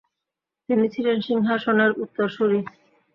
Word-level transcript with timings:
তিনি 0.69 0.85
ছিলেন 0.93 1.17
সিংহাসনের 1.21 1.91
উত্তরসূরি। 2.03 2.59